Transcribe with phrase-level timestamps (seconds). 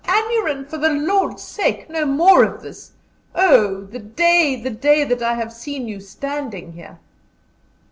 [0.07, 0.65] Aneurin!
[0.65, 2.93] for the Lord's sake, no more of this!
[3.35, 6.97] Oh, the day, the day, that I have seen you standing here."